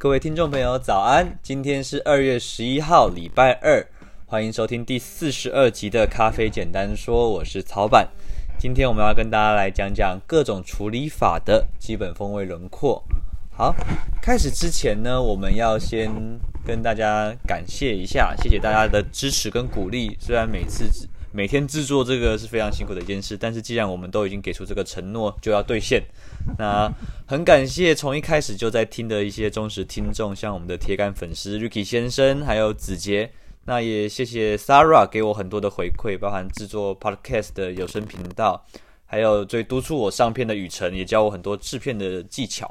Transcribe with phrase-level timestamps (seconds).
[0.00, 1.36] 各位听众朋友，早安！
[1.42, 3.84] 今天是二月十一号，礼拜二，
[4.26, 8.08] 欢迎收听第四十二集的《咖啡简单说》，我是曹板。
[8.60, 13.02] 今天我们要跟大家来讲讲各种处理法的基本风味轮廓。
[13.50, 13.74] 好，
[14.22, 16.08] 开始之前呢，我们要先
[16.64, 20.16] 跟大家感谢一下，谢谢大家的支持跟鼓励。
[20.20, 20.88] 虽然每次
[21.30, 26.02] 每天制作这个是非常辛苦的一件事，但是既然我们都已经给出这个承诺，就要兑现。
[26.58, 26.90] 那
[27.26, 33.30] 很感谢从一开始就在听的一些忠实听众，像我们的铁杆粉丝 Ricky 先生，还有子杰。
[33.66, 38.64] 那也谢谢 Sarah 给我很多的回馈，包含制作 Podcast 的有声频道，
[39.04, 42.66] 还有最督促我上片的雨辰，也教我很多制片的技巧。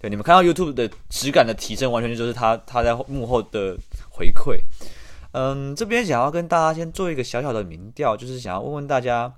[0.00, 3.76] 对，你们看到 YouTube 的质感的提升，完全就是他他在幕后的
[4.10, 4.58] 回馈。
[5.32, 9.32] 嗯，这边想要跟大家先做一个小小的民调，就是想要问问大家。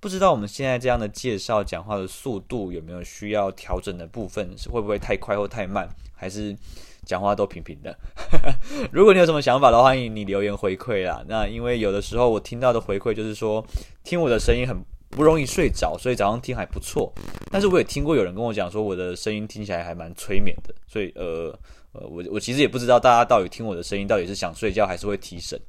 [0.00, 4.56] 不知道我们现在这样的介绍讲话的速度有没有需要调整的部分？
[4.56, 5.88] 是会不会太快或太慢？
[6.14, 6.56] 还是
[7.04, 7.98] 讲话都平平的？
[8.92, 11.24] 如果你有什么想法的话，欢迎你留言回馈啦。
[11.26, 13.66] 那因为有的时候我听到的回馈就是说，
[14.04, 14.76] 听我的声音很
[15.18, 17.12] 不容易睡着，所以早上听还不错。
[17.50, 20.72] 但是我也听过有人跟我讲说，我的声音听起来还蛮催眠的。
[20.86, 21.52] 所以呃
[21.90, 25.60] 呃，我我其实也不知道大家到底听我的声音到底是想睡觉还是会提神。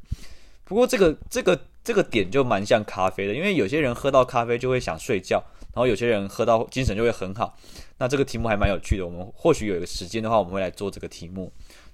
[0.66, 7.58] 不过这个这个这个点就蛮像咖啡的，因为有些人喝到咖啡就会想睡觉，然后有些人喝到精神就会很好。
[7.98, 11.52] 那这个题目还蛮有趣的，我们或许有一个时间的话，我们会来做这个题目。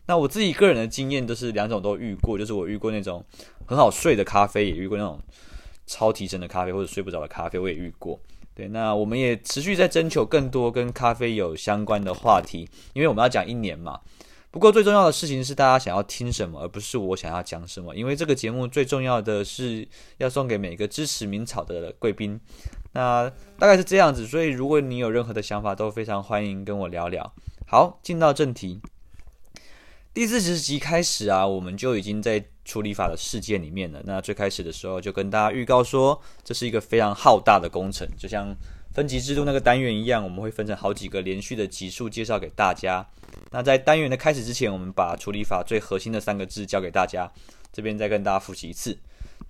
[0.08, 3.24] 那我自己个人的经验都是两种都遇过，就是我遇过那种
[3.66, 5.20] 很好睡的咖啡，也遇过那种
[5.86, 8.20] 超提神的咖啡或者睡不着的咖啡，我也遇过。
[8.54, 14.00] 对，那我们也持续在征求更多跟咖啡有相关的话题，因为我们要讲一年嘛。
[14.50, 17.94] 不过最重要的事情是大家想要听什么，而不是我想要讲什么。
[17.94, 19.86] 因为这个节目最重要的是
[20.18, 22.40] 要送给每个支持名草的贵宾。
[22.94, 27.34] 那大概是这样子，所以如果你有任何的想法，都非常欢迎跟我聊聊。
[27.68, 28.80] 好，进到正题。
[30.16, 34.02] 第四十集开始啊，我们就已经在处理法的世界里面了。
[34.06, 38.56] 那最开始的时候就跟大家预告说，这是一个非常浩大的工程，就像
[38.94, 43.06] 分级制度那个单元一样，我们会分成好几个连续的集数介绍给大家。
[43.52, 47.30] 那在单元的开始之前，我们把处理法最核心的三个字教给大家。
[47.74, 48.98] 这边再跟大家复习一次。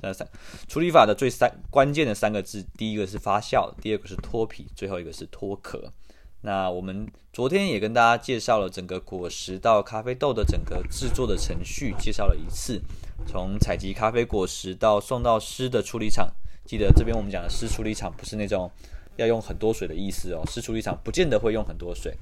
[0.01, 0.27] 那三
[0.67, 5.93] 处理法的最三关键的三个字，第一个是发酵，第二个是脱皮，最后一个是脱壳。
[6.41, 12.81] 那我们昨天也跟大家介绍了整个果实到咖啡豆的整个制作的程序，介绍了一次，
[13.27, 16.31] 从采集咖啡果实到送到湿的处理厂。
[16.65, 18.71] 记得这边我们讲的湿处理厂不是那种。
[19.17, 22.13] 要用很多水的意思哦，湿处理厂不见得会用很多水。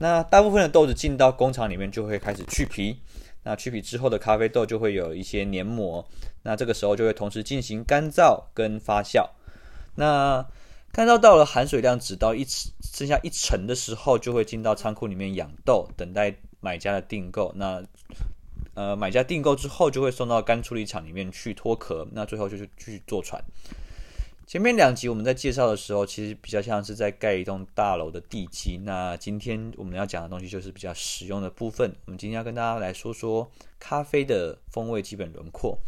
[0.00, 2.96] 那大部分的豆子进到工厂里面就会开始去皮，
[3.44, 6.02] 那去皮之后的咖啡豆就会有一些黏膜，
[6.44, 9.28] 那这个时候就会同时进行干燥跟发酵。
[9.96, 10.42] 那
[10.98, 12.44] 干燥到了含水量只到一
[12.82, 17.52] 剩下一成的时候，就会进到仓库里面养豆，等待买家的订购。
[17.54, 17.80] 那
[18.74, 23.40] 呃，买家订购之后就会送到干处理厂里面去脱壳，那最后就是去坐船。
[24.44, 28.76] 前面两集我们在介绍的时候，其实比较像是在盖一栋大楼的地基。
[28.78, 31.94] 那今天我们要讲的东西就是比较实用的部分。
[32.06, 33.48] 我们今天要跟大家来说说
[33.78, 35.78] 咖啡的风味基本轮廓。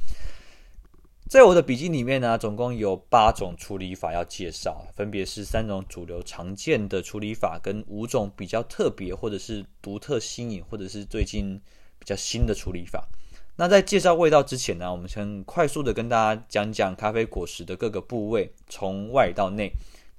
[1.31, 11.55] 在我的笔记里面呢，总共有八种处理法要介绍，分别是三种主流常见的处理法，跟五种比较特别或者是独特新颖，或者是最近
[12.01, 13.07] 比较新的处理法。
[13.55, 19.71] 那在介绍味道之前呢，我们先快速的跟大家讲讲咖啡果实的各个部位，从外到内。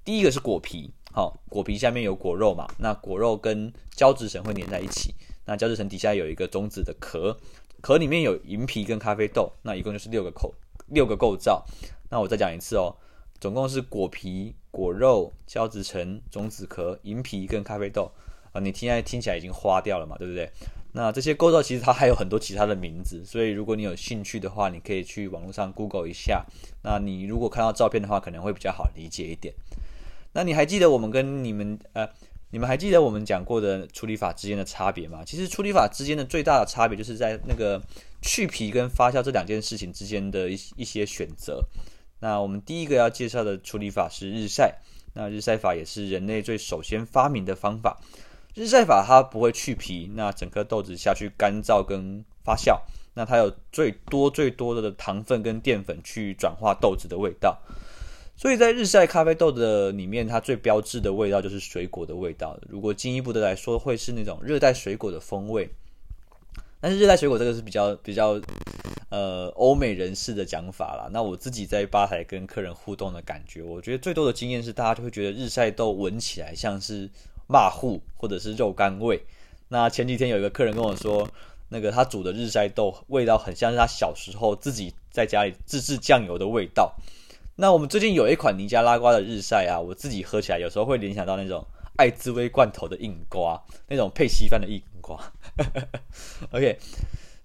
[0.06, 7.38] 第一个是果皮，好，果皮下面有果肉嘛，那果肉跟胶质层会粘在一起，那胶质层底下有一个种子的壳，
[7.82, 10.56] 壳里面有银皮跟咖啡豆，那一共就是六个口
[10.92, 11.66] 六个构造。
[12.10, 12.96] 那我再讲一次哦，
[13.40, 18.12] 总共是果皮、果肉、胶质层、种子壳、银皮跟咖啡豆
[18.52, 20.52] 啊，你听起来听起来已经花掉了嘛，对不对？
[20.94, 26.46] 那这些构造其实它还有很多其他的名字，所以如果你有兴趣的话，你可以去网络上 Google 一下。
[26.84, 29.54] 那你如果看到照片的话，可能会比较好理解一点。
[30.34, 32.06] 那你还记得我们跟你们呃，
[32.50, 35.24] 你们还记得我们讲过的处理法之间的差别吗？
[35.26, 37.82] 其实处理法之间的最大的差别就是在那个
[38.22, 41.64] 去皮跟发酵这两件事情之间的一一些选择。
[42.20, 44.80] 那我们第一个要介绍的处理法是日晒，
[45.14, 48.00] 那日晒法也是人类最首先发明的方法。
[48.54, 52.80] 日晒法它不会去皮，那整颗豆子下去干燥跟发酵，
[53.14, 57.58] 那它有最多最多的糖分跟淀粉去转化豆子的味道，
[58.36, 62.60] 所以在日晒咖啡豆的里面，它最标志的味道就是水果的味道。
[62.70, 65.70] 如果进一步的来说，会是那种热带水果的风味。
[66.82, 68.42] 但是热带水果这个是比较比较
[69.10, 71.08] 呃欧美人士的讲法啦。
[71.14, 77.10] 那我自己在吧台跟客人互动的感觉，我觉得最多的经验是大家就会觉得日晒豆闻起来像是。
[77.54, 79.22] 马虎或者是肉干味，
[79.68, 81.28] 那前几天有一个客人跟我说，
[81.68, 86.96] 那个他煮的日晒豆味道很像是他小时候自己在家里自制酱油的味道。
[87.58, 91.62] 那我们最近有一款尼加拉瓜的日晒啊，我自己喝起来有时候会联想到那种
[91.98, 95.34] 爱滋味罐头的硬瓜，那种配稀饭的硬瓜。
[96.52, 96.78] OK，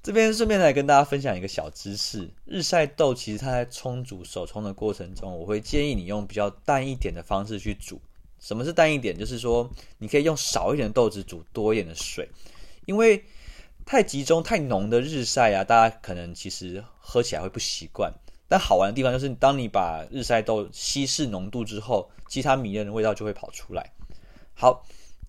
[0.03, 8.00] 这边顺便来跟大家分享一个小知识：日晒豆其实它在冲煮手冲的过程中，我会建议你用比较淡一点的方式去煮。
[8.38, 9.19] 什么是淡一点？
[9.19, 9.69] 就是说
[9.99, 12.29] 你可以用少一点的豆子煮多一点的水，
[12.85, 13.25] 因为
[13.85, 18.12] 太集中、太浓的日晒啊，大家可能其实喝起来会不习惯。
[18.49, 23.91] 但好玩的地方就是，当你把日晒豆稀释浓度之后，其他迷人的味道就会跑出来。
[24.55, 24.87] 好，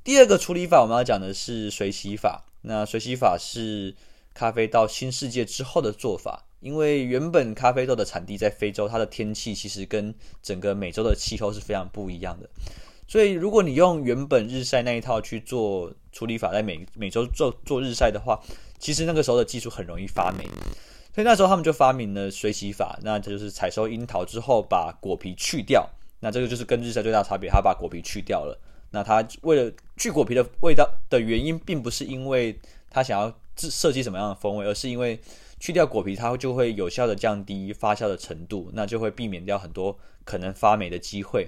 [0.07, 2.45] 第二个处理法我们要讲的是水洗法。
[2.61, 3.93] 那水洗法是
[4.33, 12.49] 咖啡到新世界之后的做法，因为原本咖啡豆的产地在非洲，它的天气其实跟整个美洲的气候是非常不一样的。
[13.05, 18.41] 所以如果你用原本日晒那一套去做处理法，在美美洲做做日晒的话，
[18.79, 20.45] 其实那个时候的技术很容易发霉。
[21.13, 25.85] 所以那时候他们就发明了水洗法，那就是采收樱桃之后把果皮去掉，
[26.21, 28.57] 那这个就是跟日晒最大差别，他把果皮去掉了。
[28.97, 32.59] 那他为了去果皮的味道的原因，并不是因为
[32.89, 35.19] 他想要设计什么样的风味，而是因为
[35.59, 41.47] 去掉果皮，它就会有效的降低发酵的程度，那就会避免掉很多可能发霉的机会。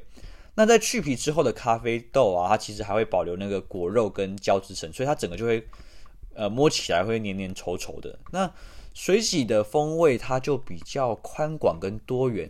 [0.54, 5.66] 那在去皮之后的咖啡豆啊，它其实还会保留那个果肉跟胶质层，所以它整个就会
[6.36, 8.20] 呃摸起来会黏黏稠稠的。
[8.32, 8.52] 那
[8.94, 12.50] 水洗的风味它就比较宽广跟多元，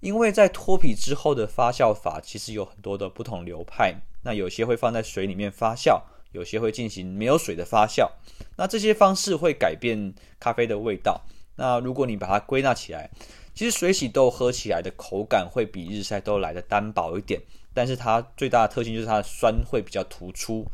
[0.00, 3.94] 因为在脱皮之后的发酵法其实有很多的不同流派，
[4.24, 8.10] 那有些会放在水里面发酵，有些会进行没有水的发酵，
[8.56, 11.22] 那这些方式会改变咖啡的味道。
[11.56, 13.08] 那如果你把它归纳起来，
[13.54, 17.40] 其实水洗豆喝起来的口感会比日晒豆来的单薄一点，
[17.72, 20.66] 但是它最大的特性就是它的酸会比较突出。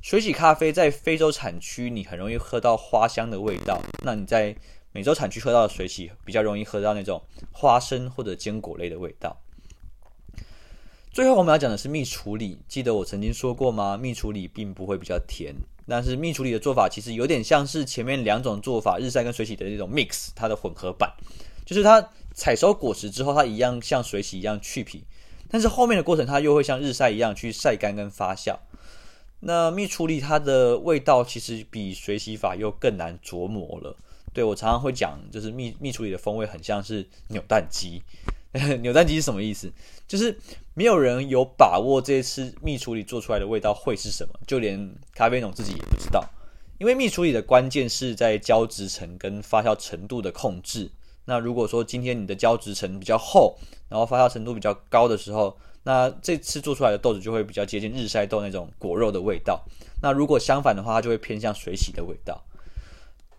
[0.00, 3.82] 水洗咖啡在非洲产区，你很容易喝到花香的味道。
[4.02, 4.56] 那你在
[4.92, 9.38] 美洲产区喝到的水洗，比较容易喝到那种花生或者坚果类的味道。
[11.14, 12.58] 最后我们要讲的是蜜处理。
[12.66, 13.96] 记得我曾经说过吗？
[13.96, 15.54] 蜜处理并不会比较甜，
[15.86, 21.08] 但是蜜处理的做法其实有点像是前面两种做法，日晒跟水洗的那种 mix，它的混合版。
[21.64, 25.04] 就是它采收果实之后，它一样像水洗一样去皮，
[25.48, 28.56] 但是后面的过程它又会像日晒一样去晒干跟发酵。
[29.38, 33.96] 那蜜处理它的味道其实比水洗法又更难琢磨了。
[34.32, 38.02] 对，我常常会讲，就是蜜蜜处理的风味很像是扭蛋机。
[38.82, 39.72] 扭蛋机是什么意思？
[40.06, 40.38] 就是
[40.74, 46.24] 没有人有把握这次蜜处理做出来的味道会是什么，就连咖啡农自己也不知道。
[46.78, 50.90] 因为蜜处理的关键是在胶质层跟发酵程度的控制。
[51.24, 53.56] 那如果说今天你的胶质层比较厚，
[53.88, 59.64] 然后发酵程度比较高的时候，那这次做出来的豆子就会比较接近日晒豆那种果肉的味道。
[60.02, 62.44] 那如果相反的话，它就会偏向水洗的味道。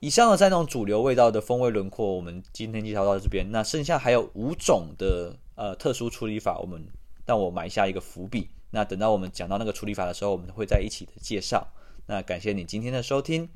[0.05, 3.43] 以上的三种主流味道的风味轮廓，我们今天介绍到这边。
[3.49, 6.85] 那剩下还有五种的呃特殊处理法，我们
[7.25, 8.47] 让我埋下一个伏笔。
[8.69, 11.67] 那等到我们讲到那个处理法的时候，我们会在一起的介绍。
[12.05, 13.49] 那感谢你今天的收听。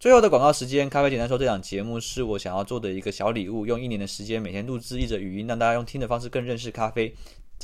[0.00, 7.14] 最后的广告时间，咖啡简单说这档节目是我想要做的一个小礼物，用一年的时间每天录制一则语音，让大家用听的方式更认识咖啡。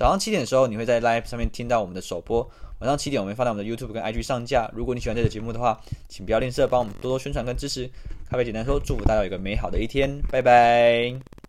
[0.00, 2.40] 早上七点的时候，你会在 Live 上面听到我们的首播。
[2.78, 4.66] 晚上七点，我们会放到我们的 YouTube 跟 IG 上架。
[4.74, 7.86] 如果你喜欢这个节目的话，请不要吝啬帮我们多多宣传跟支持。
[8.30, 11.39] 咖啡简单说，祝福大家有一个美好的一天，拜拜。